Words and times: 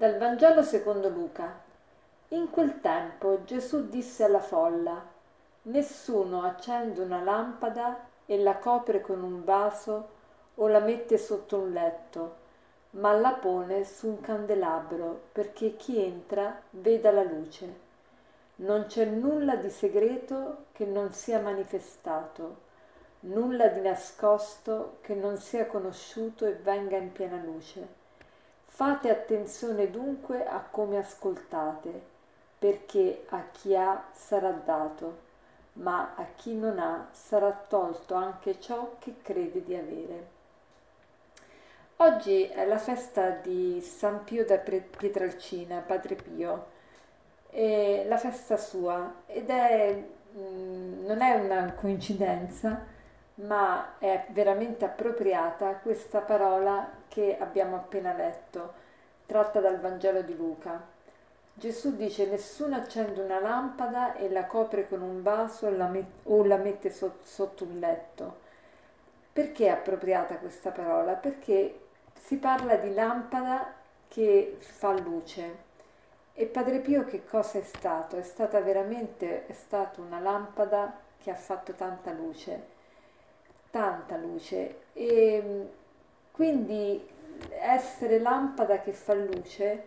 Dal 0.00 0.16
Vangelo 0.16 0.62
secondo 0.62 1.10
Luca. 1.10 1.60
In 2.28 2.48
quel 2.48 2.80
tempo 2.80 3.44
Gesù 3.44 3.90
disse 3.90 4.24
alla 4.24 4.40
folla, 4.40 4.98
Nessuno 5.64 6.42
accende 6.42 7.02
una 7.02 7.22
lampada 7.22 8.06
e 8.24 8.38
la 8.38 8.56
copre 8.56 9.02
con 9.02 9.22
un 9.22 9.44
vaso 9.44 10.08
o 10.54 10.68
la 10.68 10.78
mette 10.78 11.18
sotto 11.18 11.58
un 11.58 11.72
letto, 11.72 12.36
ma 12.92 13.12
la 13.12 13.32
pone 13.32 13.84
su 13.84 14.08
un 14.08 14.20
candelabro 14.22 15.24
perché 15.32 15.76
chi 15.76 16.02
entra 16.02 16.58
veda 16.70 17.10
la 17.10 17.22
luce. 17.22 17.68
Non 18.54 18.86
c'è 18.86 19.04
nulla 19.04 19.56
di 19.56 19.68
segreto 19.68 20.64
che 20.72 20.86
non 20.86 21.12
sia 21.12 21.40
manifestato, 21.40 22.56
nulla 23.20 23.66
di 23.66 23.82
nascosto 23.82 24.96
che 25.02 25.12
non 25.12 25.36
sia 25.36 25.66
conosciuto 25.66 26.46
e 26.46 26.54
venga 26.54 26.96
in 26.96 27.12
piena 27.12 27.36
luce. 27.36 27.99
Fate 28.80 29.10
attenzione 29.10 29.90
dunque 29.90 30.46
a 30.46 30.64
come 30.70 30.96
ascoltate, 30.96 32.00
perché 32.58 33.26
a 33.28 33.44
chi 33.52 33.76
ha 33.76 34.04
sarà 34.10 34.52
dato, 34.52 35.18
ma 35.74 36.14
a 36.14 36.24
chi 36.34 36.54
non 36.54 36.78
ha 36.78 37.08
sarà 37.10 37.52
tolto 37.68 38.14
anche 38.14 38.58
ciò 38.58 38.96
che 38.98 39.16
crede 39.20 39.62
di 39.62 39.74
avere. 39.74 40.26
Oggi 41.96 42.44
è 42.44 42.64
la 42.64 42.78
festa 42.78 43.28
di 43.28 43.82
San 43.82 44.24
Pio 44.24 44.46
da 44.46 44.56
Pietralcina, 44.56 45.80
Padre 45.80 46.14
Pio, 46.14 46.66
è 47.50 48.06
la 48.08 48.16
festa 48.16 48.56
sua 48.56 49.12
ed 49.26 49.50
è, 49.50 50.02
mm, 50.38 51.04
non 51.04 51.20
è 51.20 51.34
una 51.34 51.74
coincidenza, 51.74 52.82
ma 53.42 53.98
è 53.98 54.26
veramente 54.30 54.84
appropriata 54.84 55.76
questa 55.76 56.20
parola 56.20 56.88
che 57.08 57.36
abbiamo 57.38 57.76
appena 57.76 58.12
letto, 58.12 58.72
tratta 59.26 59.60
dal 59.60 59.78
Vangelo 59.80 60.22
di 60.22 60.36
Luca. 60.36 60.98
Gesù 61.52 61.96
dice 61.96 62.26
nessuno 62.26 62.76
accende 62.76 63.20
una 63.20 63.40
lampada 63.40 64.14
e 64.14 64.30
la 64.30 64.46
copre 64.46 64.88
con 64.88 65.02
un 65.02 65.22
vaso 65.22 65.66
o 65.66 65.70
la, 65.70 65.86
met- 65.86 66.24
o 66.24 66.44
la 66.44 66.56
mette 66.56 66.90
so- 66.90 67.18
sotto 67.22 67.64
un 67.64 67.78
letto. 67.78 68.48
Perché 69.32 69.66
è 69.66 69.70
appropriata 69.70 70.36
questa 70.36 70.70
parola? 70.70 71.12
Perché 71.14 71.80
si 72.14 72.36
parla 72.36 72.76
di 72.76 72.92
lampada 72.92 73.74
che 74.08 74.56
fa 74.60 74.92
luce. 74.98 75.68
E 76.34 76.46
Padre 76.46 76.80
Pio 76.80 77.04
che 77.04 77.24
cosa 77.24 77.58
è 77.58 77.62
stato? 77.62 78.16
È 78.16 78.22
stata 78.22 78.60
veramente 78.60 79.46
è 79.46 79.52
stata 79.52 80.00
una 80.00 80.18
lampada 80.18 80.98
che 81.18 81.30
ha 81.30 81.34
fatto 81.34 81.72
tanta 81.74 82.12
luce 82.12 82.78
tanta 83.70 84.16
luce 84.16 84.82
e 84.92 85.68
quindi 86.30 87.06
essere 87.50 88.18
lampada 88.18 88.80
che 88.80 88.92
fa 88.92 89.14
luce 89.14 89.84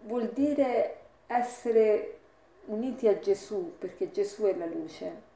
vuol 0.00 0.28
dire 0.28 0.96
essere 1.26 2.18
uniti 2.66 3.08
a 3.08 3.18
Gesù 3.18 3.76
perché 3.78 4.10
Gesù 4.10 4.44
è 4.44 4.54
la 4.54 4.66
luce. 4.66 5.30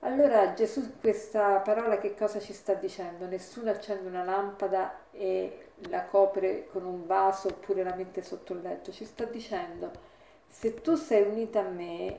Allora 0.00 0.54
Gesù 0.54 0.98
questa 1.00 1.58
parola 1.58 1.98
che 1.98 2.14
cosa 2.14 2.40
ci 2.40 2.52
sta 2.52 2.74
dicendo? 2.74 3.26
Nessuno 3.26 3.70
accende 3.70 4.08
una 4.08 4.24
lampada 4.24 5.00
e 5.12 5.66
la 5.88 6.04
copre 6.04 6.66
con 6.70 6.84
un 6.84 7.06
vaso 7.06 7.48
oppure 7.48 7.82
la 7.82 7.94
mette 7.94 8.22
sotto 8.22 8.54
il 8.54 8.62
letto, 8.62 8.92
ci 8.92 9.04
sta 9.04 9.24
dicendo 9.24 10.08
se 10.46 10.80
tu 10.80 10.96
sei 10.96 11.22
unita 11.22 11.60
a 11.60 11.68
me, 11.68 12.18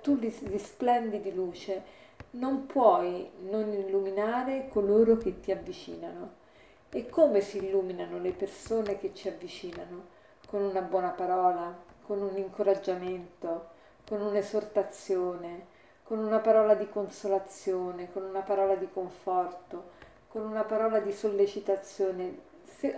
tu 0.00 0.16
risplendi 0.18 1.20
di 1.20 1.34
luce 1.34 2.04
non 2.32 2.66
puoi 2.66 3.30
non 3.48 3.72
illuminare 3.72 4.68
coloro 4.68 5.16
che 5.16 5.40
ti 5.40 5.52
avvicinano. 5.52 6.44
E 6.90 7.08
come 7.08 7.40
si 7.40 7.58
illuminano 7.58 8.18
le 8.18 8.32
persone 8.32 8.98
che 8.98 9.12
ci 9.14 9.28
avvicinano? 9.28 10.14
Con 10.46 10.62
una 10.62 10.82
buona 10.82 11.10
parola, 11.10 11.76
con 12.02 12.22
un 12.22 12.36
incoraggiamento, 12.36 13.70
con 14.06 14.20
un'esortazione, 14.20 15.74
con 16.02 16.18
una 16.18 16.38
parola 16.38 16.74
di 16.74 16.88
consolazione, 16.88 18.12
con 18.12 18.22
una 18.22 18.42
parola 18.42 18.76
di 18.76 18.88
conforto, 18.92 19.90
con 20.28 20.42
una 20.42 20.62
parola 20.62 21.00
di 21.00 21.12
sollecitazione, 21.12 22.38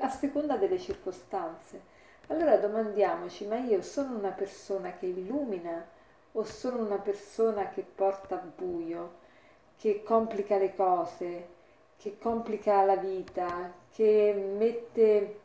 a 0.01 0.09
seconda 0.11 0.57
delle 0.57 0.79
circostanze. 0.79 1.97
Allora 2.27 2.59
domandiamoci, 2.59 3.47
ma 3.47 3.57
io 3.57 3.81
sono 3.81 4.17
una 4.17 4.33
persona 4.33 4.93
che 4.93 5.07
illumina 5.07 5.87
o 6.33 6.45
sono 6.45 6.85
una 6.85 6.99
persona 6.99 7.69
che 7.69 7.83
porta 7.83 8.37
buio? 8.37 9.27
che 9.79 10.03
complica 10.03 10.59
le 10.59 10.75
cose, 10.75 11.47
che 11.97 12.19
complica 12.19 12.85
la 12.85 12.97
vita, 12.97 13.73
che 13.93 14.35
mette, 14.57 15.41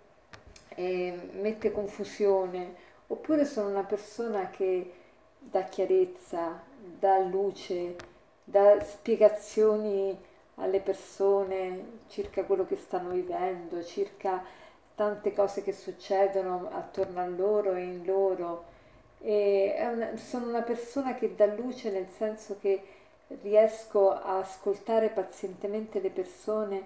eh, 0.70 1.30
mette 1.34 1.72
confusione, 1.72 2.76
oppure 3.08 3.46
sono 3.46 3.70
una 3.70 3.84
persona 3.84 4.50
che 4.50 4.92
dà 5.38 5.64
chiarezza, 5.66 6.64
dà 7.00 7.20
luce, 7.20 7.96
dà 8.44 8.82
spiegazioni 8.82 10.20
alle 10.56 10.80
persone 10.80 12.00
circa 12.08 12.44
quello 12.44 12.66
che 12.66 12.76
stanno 12.76 13.12
vivendo, 13.12 13.84
circa 13.84 14.44
tante 14.96 15.32
cose 15.34 15.62
che 15.62 15.74
succedono 15.74 16.70
attorno 16.72 17.20
a 17.20 17.28
loro 17.28 17.74
e 17.74 17.84
in 17.84 18.04
loro. 18.04 18.72
Una, 19.26 20.18
sono 20.18 20.50
una 20.50 20.64
persona 20.64 21.16
che 21.16 21.34
dà 21.34 21.46
luce 21.46 21.90
nel 21.92 22.10
senso 22.10 22.58
che 22.60 22.82
riesco 23.42 24.12
a 24.12 24.40
ascoltare 24.40 25.10
pazientemente 25.10 26.02
le 26.02 26.10
persone 26.10 26.86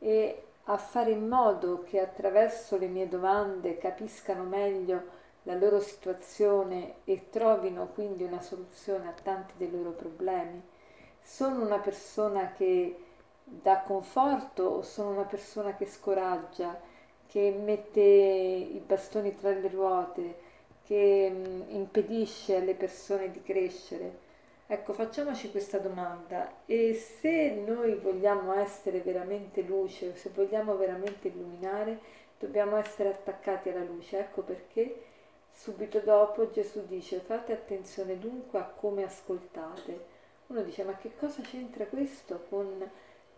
e 0.00 0.42
a 0.64 0.76
fare 0.78 1.12
in 1.12 1.28
modo 1.28 1.84
che 1.84 2.00
attraverso 2.00 2.76
le 2.76 2.88
mie 2.88 3.08
domande 3.08 3.78
capiscano 3.78 4.42
meglio 4.42 5.14
la 5.44 5.54
loro 5.54 5.78
situazione 5.78 6.96
e 7.04 7.30
trovino 7.30 7.86
quindi 7.94 8.24
una 8.24 8.40
soluzione 8.40 9.06
a 9.06 9.14
tanti 9.22 9.54
dei 9.56 9.70
loro 9.70 9.90
problemi. 9.90 10.60
Sono 11.22 11.64
una 11.64 11.78
persona 11.78 12.50
che 12.50 13.00
dà 13.44 13.78
conforto 13.82 14.64
o 14.64 14.82
sono 14.82 15.10
una 15.10 15.22
persona 15.22 15.76
che 15.76 15.86
scoraggia, 15.86 16.76
che 17.28 17.56
mette 17.56 18.00
i 18.00 18.82
bastoni 18.84 19.36
tra 19.36 19.50
le 19.50 19.68
ruote, 19.68 20.45
che 20.86 21.64
impedisce 21.68 22.56
alle 22.56 22.74
persone 22.74 23.30
di 23.32 23.42
crescere. 23.42 24.24
Ecco, 24.68 24.92
facciamoci 24.92 25.50
questa 25.50 25.78
domanda 25.78 26.62
e 26.64 26.94
se 26.94 27.50
noi 27.54 27.96
vogliamo 27.96 28.54
essere 28.54 29.00
veramente 29.00 29.62
luce, 29.62 30.14
se 30.16 30.30
vogliamo 30.32 30.76
veramente 30.76 31.28
illuminare, 31.28 31.98
dobbiamo 32.38 32.76
essere 32.76 33.08
attaccati 33.08 33.68
alla 33.68 33.82
luce. 33.82 34.18
Ecco 34.18 34.42
perché 34.42 35.02
subito 35.52 35.98
dopo 36.00 36.50
Gesù 36.50 36.86
dice 36.86 37.18
fate 37.18 37.52
attenzione 37.52 38.18
dunque 38.18 38.60
a 38.60 38.64
come 38.64 39.04
ascoltate. 39.04 40.14
Uno 40.46 40.62
dice 40.62 40.84
ma 40.84 40.96
che 40.96 41.16
cosa 41.18 41.42
c'entra 41.42 41.84
questo 41.86 42.44
con 42.48 42.88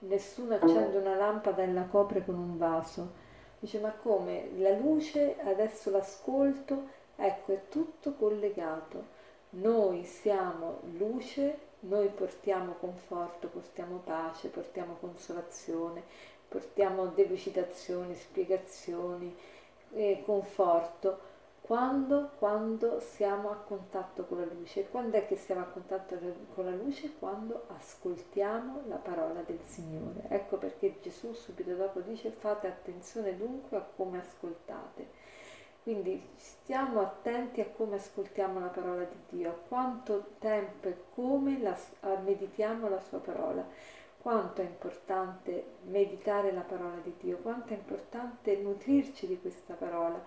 nessuno 0.00 0.54
accende 0.54 0.98
una 0.98 1.14
lampada 1.14 1.62
e 1.62 1.72
la 1.72 1.84
copre 1.84 2.24
con 2.24 2.34
un 2.34 2.58
vaso? 2.58 3.26
Dice 3.58 3.80
ma 3.80 3.92
come? 3.92 4.50
La 4.58 4.70
luce 4.70 5.36
adesso 5.40 5.90
l'ascolto, 5.90 6.96
ecco 7.18 7.52
è 7.52 7.68
tutto 7.68 8.14
collegato. 8.14 9.16
Noi 9.50 10.04
siamo 10.04 10.80
luce, 10.96 11.58
noi 11.80 12.08
portiamo 12.08 12.74
conforto, 12.74 13.48
portiamo 13.48 13.96
pace, 14.04 14.48
portiamo 14.48 14.96
consolazione, 15.00 16.02
portiamo 16.48 17.06
delucidazioni, 17.06 18.14
spiegazioni, 18.14 19.34
eh, 19.92 20.22
conforto. 20.24 21.36
Quando, 21.60 22.30
quando 22.38 22.98
siamo 23.00 23.50
a 23.50 23.56
contatto 23.56 24.24
con 24.24 24.38
la 24.38 24.46
luce. 24.46 24.88
Quando 24.88 25.18
è 25.18 25.26
che 25.26 25.36
siamo 25.36 25.60
a 25.62 25.64
contatto 25.64 26.16
con 26.54 26.64
la 26.64 26.70
luce? 26.70 27.12
Quando 27.18 27.64
ascoltiamo 27.76 28.84
la 28.86 28.96
parola 28.96 29.42
del 29.42 29.60
Signore. 29.66 30.28
Ecco 30.28 30.56
perché 30.56 30.98
Gesù 31.02 31.34
subito 31.34 31.74
dopo 31.74 32.00
dice 32.00 32.30
fate 32.30 32.68
attenzione 32.68 33.36
dunque 33.36 33.76
a 33.76 33.86
come 33.96 34.18
ascoltate 34.18 35.26
quindi 35.88 36.20
stiamo 36.36 37.00
attenti 37.00 37.62
a 37.62 37.66
come 37.74 37.96
ascoltiamo 37.96 38.60
la 38.60 38.66
parola 38.66 39.04
di 39.04 39.38
Dio, 39.38 39.48
a 39.48 39.58
quanto 39.68 40.32
tempo 40.38 40.86
e 40.86 40.96
come 41.14 41.58
la, 41.62 41.74
meditiamo 42.22 42.90
la 42.90 43.00
sua 43.00 43.20
parola, 43.20 43.66
quanto 44.18 44.60
è 44.60 44.64
importante 44.66 45.64
meditare 45.86 46.52
la 46.52 46.60
parola 46.60 46.96
di 47.02 47.14
Dio, 47.18 47.38
quanto 47.38 47.72
è 47.72 47.76
importante 47.76 48.54
nutrirci 48.56 49.26
di 49.26 49.40
questa 49.40 49.72
parola, 49.72 50.22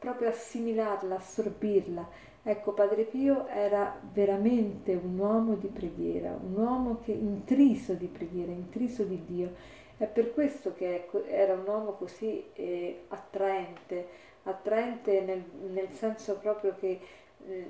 proprio 0.00 0.30
assimilarla, 0.30 1.14
assorbirla. 1.14 2.08
Ecco, 2.42 2.72
Padre 2.72 3.04
Pio 3.04 3.46
era 3.46 4.00
veramente 4.12 4.94
un 5.00 5.16
uomo 5.16 5.54
di 5.54 5.68
preghiera, 5.68 6.36
un 6.42 6.56
uomo 6.56 6.98
che 7.04 7.12
intriso 7.12 7.92
di 7.92 8.08
preghiera, 8.08 8.50
intriso 8.50 9.04
di 9.04 9.24
Dio. 9.24 9.76
È 9.96 10.06
per 10.06 10.32
questo 10.32 10.74
che 10.74 10.94
ecco, 10.96 11.24
era 11.24 11.54
un 11.54 11.66
uomo 11.66 11.92
così 11.92 12.46
eh, 12.54 13.04
attraente, 13.08 14.26
attraente 14.50 15.20
nel, 15.20 15.44
nel 15.70 15.90
senso 15.90 16.36
proprio 16.38 16.74
che 16.78 17.00
eh, 17.46 17.66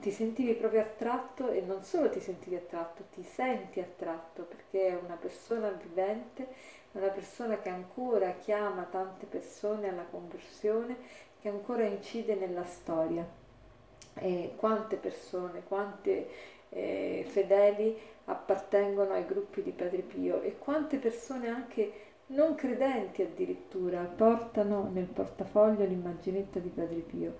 ti 0.00 0.10
sentivi 0.10 0.54
proprio 0.54 0.80
attratto 0.80 1.50
e 1.50 1.60
non 1.60 1.82
solo 1.82 2.08
ti 2.08 2.20
sentivi 2.20 2.56
attratto, 2.56 3.04
ti 3.12 3.22
senti 3.22 3.80
attratto 3.80 4.42
perché 4.44 4.88
è 4.88 5.00
una 5.02 5.16
persona 5.16 5.70
vivente, 5.70 6.46
una 6.92 7.08
persona 7.08 7.58
che 7.58 7.68
ancora 7.68 8.32
chiama 8.32 8.84
tante 8.84 9.26
persone 9.26 9.88
alla 9.88 10.06
conversione, 10.08 10.96
che 11.40 11.48
ancora 11.48 11.84
incide 11.84 12.34
nella 12.34 12.64
storia. 12.64 13.26
E 14.14 14.54
quante 14.56 14.96
persone, 14.96 15.62
quante 15.66 16.28
eh, 16.70 17.24
fedeli 17.28 17.96
appartengono 18.24 19.12
ai 19.12 19.24
gruppi 19.26 19.62
di 19.62 19.70
Padre 19.70 20.02
Pio 20.02 20.42
e 20.42 20.58
quante 20.58 20.98
persone 20.98 21.48
anche 21.48 22.07
non 22.28 22.54
credenti 22.54 23.22
addirittura 23.22 24.02
portano 24.02 24.90
nel 24.92 25.06
portafoglio 25.06 25.84
l'immaginetta 25.84 26.58
di 26.58 26.68
Padre 26.68 27.00
Pio. 27.00 27.34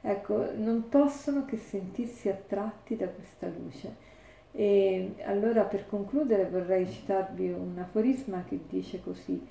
Ecco, 0.00 0.52
non 0.56 0.88
possono 0.88 1.44
che 1.44 1.56
sentirsi 1.56 2.28
attratti 2.28 2.96
da 2.96 3.08
questa 3.08 3.46
luce. 3.46 4.12
E 4.52 5.14
allora 5.24 5.62
per 5.62 5.86
concludere 5.86 6.48
vorrei 6.48 6.88
citarvi 6.88 7.50
un 7.50 7.78
aforisma 7.78 8.44
che 8.46 8.60
dice 8.68 9.02
così, 9.02 9.44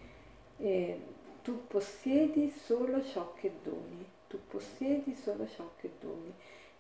eh, 0.58 1.00
tu 1.42 1.66
possiedi 1.68 2.50
solo 2.50 3.04
ciò 3.04 3.34
che 3.34 3.52
doni, 3.64 4.06
tu 4.28 4.40
possiedi 4.48 5.14
solo 5.16 5.48
ciò 5.48 5.72
che 5.78 5.90
doni. 6.00 6.32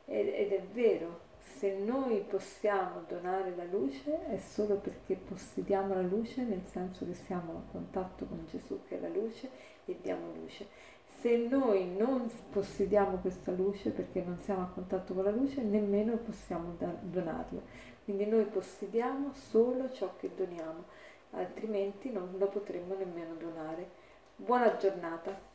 Ed, 0.05 0.27
ed 0.27 0.51
è 0.51 0.61
vero, 0.71 1.31
se 1.43 1.73
noi 1.77 2.21
possiamo 2.21 3.03
donare 3.07 3.53
la 3.55 3.65
luce 3.65 4.27
è 4.27 4.37
solo 4.37 4.75
perché 4.75 5.15
possediamo 5.15 5.93
la 5.93 6.01
luce, 6.01 6.43
nel 6.43 6.63
senso 6.65 7.05
che 7.05 7.13
siamo 7.13 7.57
a 7.57 7.71
contatto 7.71 8.25
con 8.25 8.45
Gesù 8.49 8.81
che 8.87 8.97
è 8.97 9.01
la 9.01 9.09
luce 9.09 9.49
e 9.85 9.97
diamo 10.01 10.31
luce. 10.33 10.67
Se 11.05 11.35
noi 11.35 11.85
non 11.95 12.29
possediamo 12.49 13.17
questa 13.17 13.51
luce 13.51 13.91
perché 13.91 14.21
non 14.21 14.37
siamo 14.39 14.63
a 14.63 14.71
contatto 14.73 15.13
con 15.13 15.23
la 15.23 15.31
luce, 15.31 15.61
nemmeno 15.61 16.17
possiamo 16.17 16.75
donarla. 17.01 17.61
Quindi 18.03 18.25
noi 18.25 18.45
possediamo 18.45 19.33
solo 19.33 19.91
ciò 19.91 20.15
che 20.17 20.31
doniamo, 20.35 20.83
altrimenti 21.31 22.11
non 22.11 22.35
lo 22.37 22.47
potremmo 22.47 22.95
nemmeno 22.95 23.35
donare. 23.35 23.89
Buona 24.35 24.75
giornata. 24.77 25.52